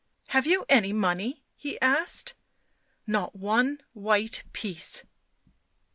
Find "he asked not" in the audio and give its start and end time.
1.55-3.35